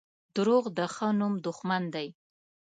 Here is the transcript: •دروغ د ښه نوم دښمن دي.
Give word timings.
•دروغ 0.35 0.63
د 0.77 0.79
ښه 0.93 1.07
نوم 1.19 1.33
دښمن 1.45 1.83
دي. 1.95 2.07